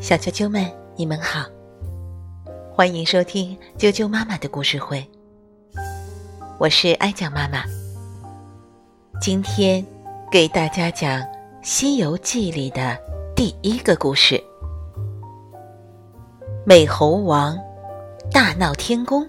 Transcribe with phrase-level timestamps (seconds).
[0.00, 1.46] 小啾啾们，你们好，
[2.72, 5.04] 欢迎收听啾啾妈妈的故事会。
[6.58, 7.64] 我是爱讲妈妈，
[9.20, 9.84] 今天
[10.30, 11.20] 给大家讲
[11.62, 12.98] 《西游记》里的
[13.34, 14.42] 第一个故事——
[16.66, 17.58] 美猴王
[18.30, 19.26] 大闹天宫。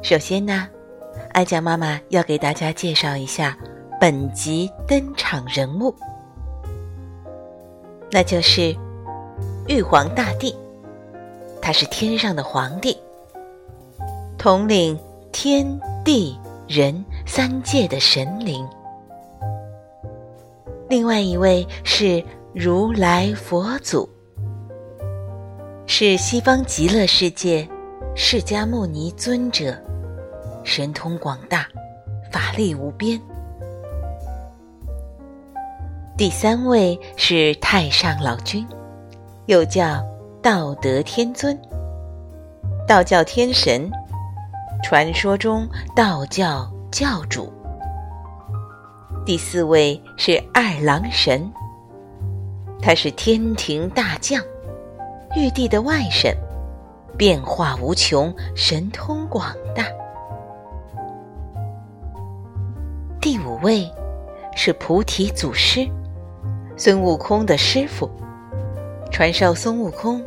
[0.00, 0.68] 首先呢，
[1.32, 3.56] 爱讲妈妈要给大家介绍一下
[4.00, 5.92] 本集登场人物，
[8.10, 8.74] 那就是
[9.66, 10.54] 玉皇大帝。
[11.60, 12.96] 他是天上的皇帝，
[14.38, 14.98] 统领
[15.32, 18.66] 天地人三界的神灵。
[20.88, 24.08] 另外一位是如来佛祖，
[25.86, 27.68] 是西方极乐世界
[28.16, 29.76] 释迦牟尼尊者。
[30.64, 31.66] 神通广大，
[32.32, 33.20] 法力无边。
[36.18, 38.66] 第三位是太上老君，
[39.46, 40.04] 又叫
[40.42, 41.56] 道德天尊，
[42.88, 43.88] 道教天神，
[44.82, 47.52] 传说中道教教主。
[49.24, 51.48] 第四位是二郎神，
[52.82, 54.42] 他是天庭大将，
[55.36, 56.34] 玉帝的外甥，
[57.16, 59.84] 变化无穷，神通广大。
[63.20, 63.88] 第五位
[64.56, 65.88] 是菩提祖师，
[66.80, 68.08] 孙悟空的师傅，
[69.10, 70.24] 传授孙悟空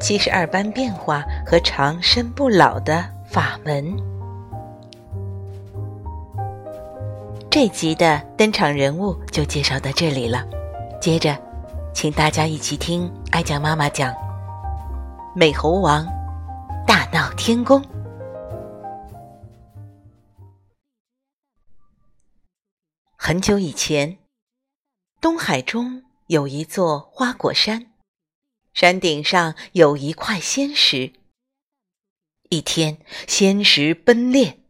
[0.00, 3.94] 七十二般变化和长生不老的法门。
[7.50, 10.42] 这集的登场人物就介绍到这里了，
[11.02, 11.36] 接着，
[11.92, 14.10] 请大家一起听爱讲妈妈讲
[15.36, 16.06] 美猴王
[16.86, 17.84] 大闹天宫。
[23.18, 24.16] 很久以前，
[25.20, 27.92] 东海中有一座花果山，
[28.72, 31.12] 山顶上有一块仙石。
[32.48, 34.60] 一天，仙石崩裂，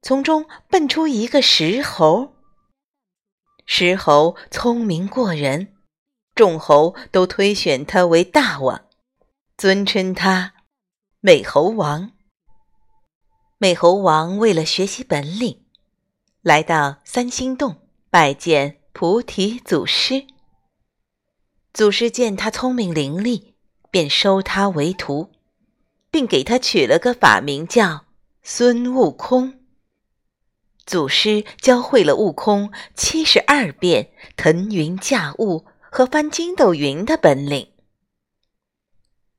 [0.00, 2.34] 从中蹦出一个石猴。
[3.66, 5.76] 石猴聪明过人，
[6.34, 8.86] 众猴都推选他为大王，
[9.58, 10.54] 尊称他
[11.20, 12.12] 美猴王。
[13.58, 15.62] 美猴王为了学习本领，
[16.40, 17.86] 来到三星洞。
[18.08, 20.26] 拜见菩提祖师。
[21.72, 23.52] 祖师见他聪明伶俐，
[23.90, 25.30] 便收他为徒，
[26.10, 28.06] 并给他取了个法名叫
[28.42, 29.60] 孙悟空。
[30.84, 37.70] 祖师教会了悟空七十二变、腾云驾雾和翻筋斗云的本领。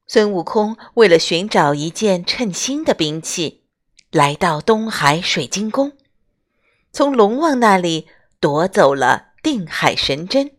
[0.07, 3.65] 孙悟空为了寻找一件称心的兵器，
[4.11, 5.91] 来到东海水晶宫，
[6.93, 8.07] 从龙王那里。
[8.39, 10.51] 夺走了定海神针，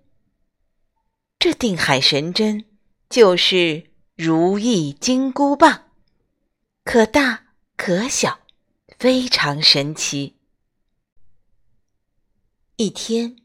[1.38, 2.64] 这定海神针
[3.08, 5.84] 就是如意金箍棒，
[6.82, 7.44] 可大
[7.76, 8.40] 可小，
[8.98, 10.36] 非常神奇。
[12.74, 13.36] 一天，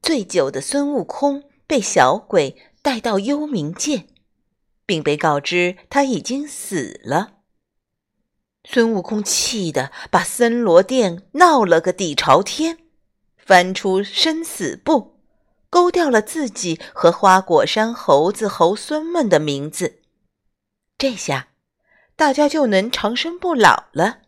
[0.00, 4.06] 醉酒的孙悟空被小鬼带到幽冥界，
[4.86, 7.42] 并被告知他已经死了。
[8.64, 12.78] 孙悟空气得把森罗殿闹了个底朝天。
[13.50, 15.18] 翻出生死簿，
[15.68, 20.02] 勾掉了自己和花果山猴子猴孙们的名字。
[20.96, 21.48] 这下，
[22.14, 24.20] 大家就能长生不老了。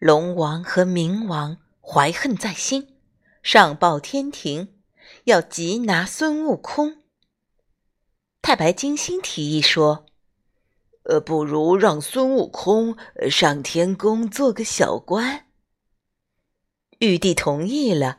[0.00, 2.96] 龙王和冥王怀恨在心，
[3.40, 4.74] 上报天庭，
[5.22, 7.04] 要缉拿孙悟空。
[8.42, 10.06] 太白金星提议说
[11.06, 12.96] ：“呃，不如让孙悟空
[13.30, 15.46] 上天宫做个小官。”
[17.04, 18.18] 玉帝同意了，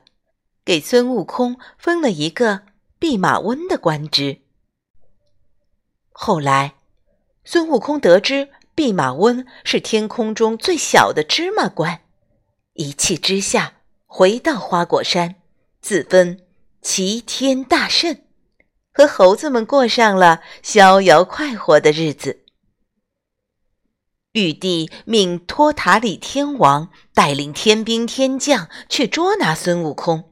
[0.63, 2.61] 给孙悟空封了一个
[2.99, 4.41] 弼马温的官职。
[6.11, 6.75] 后来，
[7.43, 12.01] 孙悟空得知弼马温是天空中最小的芝麻官，
[12.73, 15.35] 一气之下回到花果山，
[15.81, 16.39] 自封
[16.81, 18.17] 齐天大圣，
[18.93, 22.44] 和猴子们过上了逍遥快活的日子。
[24.35, 30.29] 玉帝命托塔李天王带领天兵天将去捉拿孙悟空。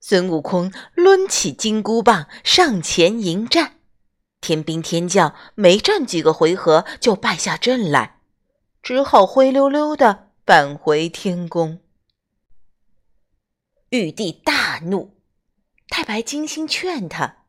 [0.00, 3.76] 孙悟空抡起金箍棒上前迎战，
[4.40, 8.18] 天兵天将没战几个回合就败下阵来，
[8.82, 11.78] 只好灰溜溜的返回天宫。
[13.90, 15.14] 玉帝大怒，
[15.88, 17.44] 太白金星劝他，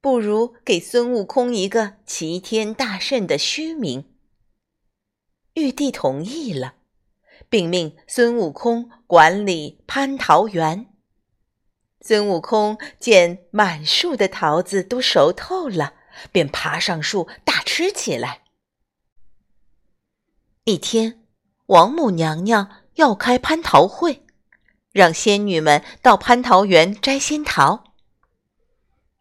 [0.00, 4.06] 不如给孙悟空一个齐天大圣的虚名。
[5.58, 6.74] 玉帝同意了，
[7.48, 10.86] 并命孙悟空管理蟠桃园。
[12.00, 15.94] 孙悟空见满树的桃子都熟透了，
[16.30, 18.44] 便爬上树大吃起来。
[20.62, 21.26] 一天，
[21.66, 24.24] 王母娘娘要开蟠桃会，
[24.92, 27.84] 让仙女们到蟠桃园摘仙桃。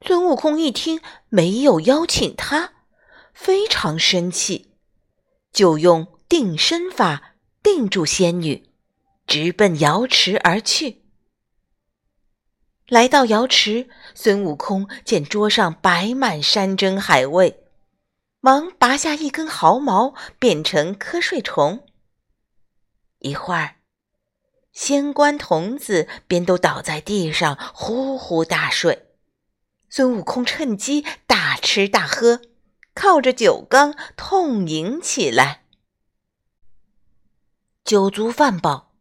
[0.06, 2.74] 孙悟空一听没有邀请他，
[3.34, 4.75] 非常生气，
[5.51, 8.69] 就用定身法定住仙女，
[9.25, 11.03] 直奔瑶池而去。
[12.88, 17.63] 来到瑶池，孙悟空见桌上摆满山珍海味，
[18.39, 21.85] 忙拔下一根毫毛，变成瞌睡虫。
[23.19, 23.75] 一会儿，
[24.71, 29.07] 仙官童子便都倒在地上呼呼大睡。
[29.89, 32.41] 孙悟空趁机大吃大喝，
[32.94, 35.67] 靠着酒缸痛饮起来。
[37.88, 38.92] 酒足饭饱。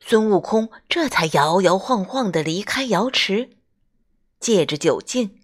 [0.00, 3.50] 孙悟空这才摇摇晃晃地离开瑶池，
[4.38, 5.42] 借着酒劲，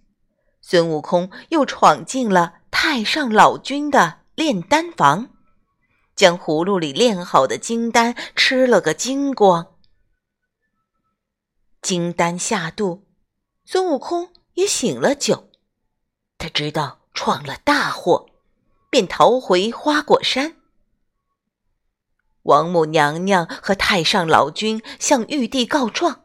[0.62, 5.28] 孙悟空又闯进了太上老君的炼丹房，
[6.14, 9.74] 将葫芦里炼好的金丹吃了个精光。
[11.82, 13.04] 金丹下肚，
[13.66, 15.50] 孙悟空也醒了酒，
[16.38, 18.30] 他知道闯了大祸，
[18.88, 20.56] 便逃回花果山。
[22.46, 26.24] 王母娘娘和太上老君向玉帝告状，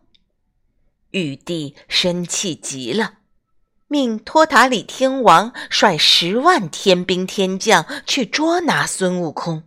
[1.12, 3.16] 玉帝生气极了，
[3.88, 9.64] 命托塔李天王率十万天兵天将去捉拿孙悟空。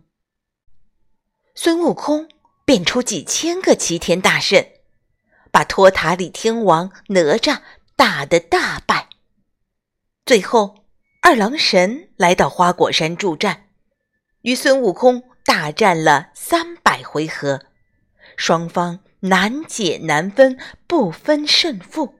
[1.53, 2.29] 孙悟空
[2.63, 4.65] 变出几千个齐天大圣，
[5.51, 7.59] 把托塔李天王哪吒
[7.97, 9.09] 打得大败。
[10.25, 10.85] 最后，
[11.21, 13.67] 二郎神来到花果山助战，
[14.43, 15.23] 与孙悟空。
[15.45, 17.61] 大战了三百回合，
[18.35, 20.57] 双方难解难分，
[20.87, 22.15] 不分胜负。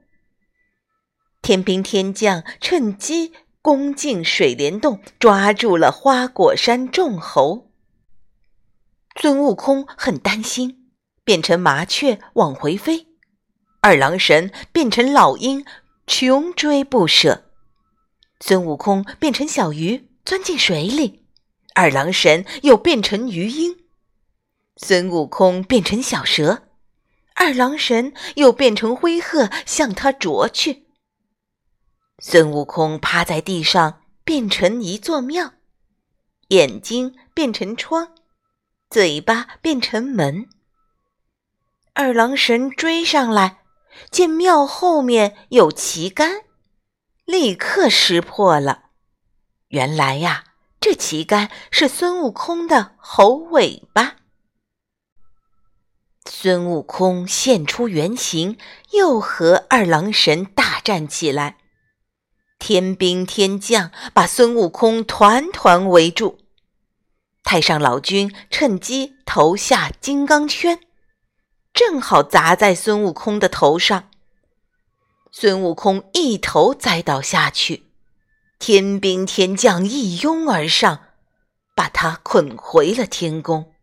[1.41, 3.33] 天兵天将趁机
[3.63, 7.71] 攻进水帘洞，抓住了花果山众猴。
[9.19, 10.91] 孙悟空很担心，
[11.23, 13.07] 变成麻雀往回飞；
[13.81, 15.65] 二郎神变成老鹰，
[16.05, 17.43] 穷追不舍；
[18.39, 21.24] 孙悟空变成小鱼，钻进水里。
[21.77, 23.75] 二郎神又变成鱼鹰，
[24.77, 26.69] 孙悟空变成小蛇，
[27.35, 30.87] 二郎神又变成灰鹤向他啄去。
[32.19, 35.51] 孙悟空趴在地上变成一座庙，
[36.47, 38.15] 眼睛变成窗，
[38.89, 40.47] 嘴巴变成门。
[41.93, 43.63] 二郎神追上来，
[44.09, 46.45] 见庙后面有旗杆，
[47.25, 48.91] 立刻识破了。
[49.67, 50.45] 原来呀。
[50.85, 54.17] 这旗杆是孙悟空的猴尾巴。
[56.29, 58.59] 孙悟空现出原形，
[58.91, 61.57] 又和二郎神大战起来。
[62.59, 66.37] 天兵天将把孙悟空团团围住，
[67.43, 70.79] 太上老君趁机投下金刚圈，
[71.73, 74.11] 正好砸在孙悟空的头上。
[75.31, 77.87] 孙悟空一头栽倒下去。
[78.57, 81.09] 天兵天将一拥而上，
[81.75, 83.73] 把他捆回了天宫。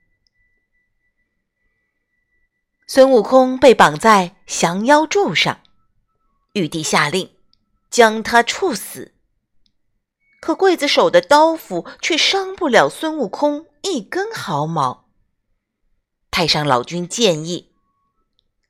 [2.87, 5.61] 孙悟空被绑在降妖柱上，
[6.55, 7.37] 玉帝下令
[7.91, 9.15] 将他处死。
[10.41, 15.09] 可刽子手的刀斧却伤不了孙悟空一根毫毛。
[16.31, 17.73] 太上老君建议：“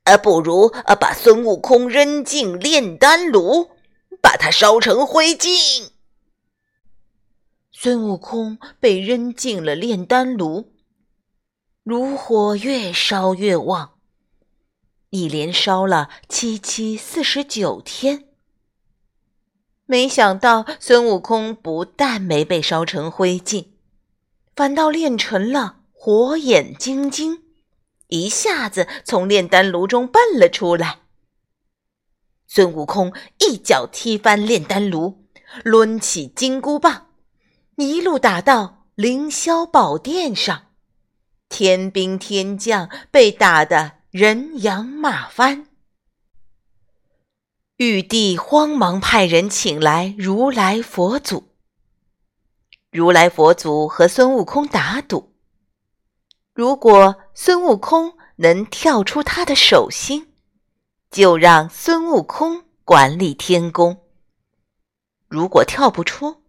[0.03, 3.71] 呃，不如呃把孙悟空扔进炼丹炉，
[4.21, 5.91] 把他烧成灰烬。”
[7.83, 10.71] 孙悟空被扔进了炼丹炉，
[11.83, 13.95] 炉火越烧越旺，
[15.09, 18.29] 一连烧了七七四十九天。
[19.85, 23.67] 没想到孙悟空不但没被烧成灰烬，
[24.55, 27.43] 反倒练成了火眼金睛，
[28.07, 30.99] 一下子从炼丹炉中蹦了出来。
[32.47, 35.25] 孙悟空一脚踢翻炼丹炉，
[35.65, 37.09] 抡起金箍棒。
[37.75, 40.67] 一路打到凌霄宝殿上，
[41.49, 45.67] 天兵天将被打得人仰马翻。
[47.77, 51.49] 玉帝慌忙派人请来如来佛祖。
[52.91, 55.33] 如来佛祖和孙悟空打赌，
[56.53, 60.31] 如果孙悟空能跳出他的手心，
[61.09, 63.97] 就让孙悟空管理天宫；
[65.27, 66.42] 如果跳不出，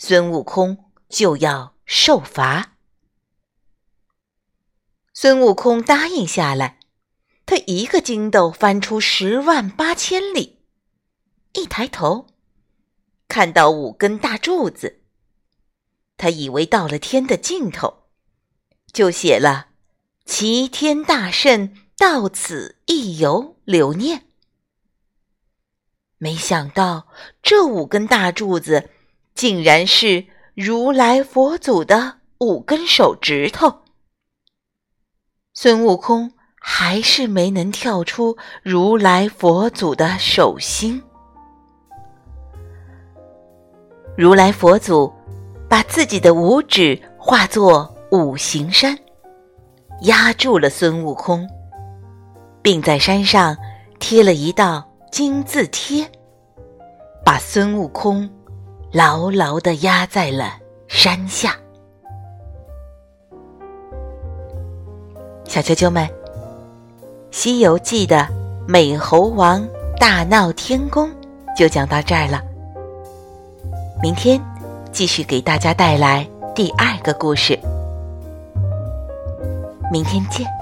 [0.00, 2.76] 孙悟空就要受罚。
[5.12, 6.78] 孙悟空答应下来，
[7.44, 10.60] 他一个筋斗翻出十万八千里。
[11.54, 12.28] 一抬头，
[13.26, 15.02] 看到五根大柱子，
[16.16, 18.04] 他以为到了天的尽头，
[18.92, 19.70] 就写了
[20.24, 24.26] “齐天大圣到此一游留念”。
[26.18, 27.08] 没想到
[27.42, 28.90] 这五根大柱子，
[29.38, 30.26] 竟然是
[30.56, 33.72] 如来佛祖的五根手指头。
[35.54, 41.00] 孙悟空还是没能跳出如来佛祖的手心。
[44.16, 45.12] 如来佛祖
[45.68, 48.98] 把自己的五指化作五行山，
[50.00, 51.48] 压住了孙悟空，
[52.60, 53.56] 并在山上
[54.00, 56.04] 贴了一道金字贴，
[57.24, 58.28] 把孙悟空
[58.90, 61.54] 牢牢地压在了山下。
[65.44, 66.06] 小啾啾们，
[67.30, 68.26] 《西游记》的
[68.66, 69.66] 美猴王
[69.98, 71.10] 大闹天宫
[71.56, 72.42] 就讲到这儿了。
[74.02, 74.40] 明天
[74.92, 77.58] 继续给大家带来第二个故事。
[79.90, 80.57] 明天见。